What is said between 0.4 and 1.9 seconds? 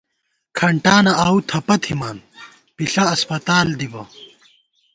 کھنٹانہ آؤو تھپہ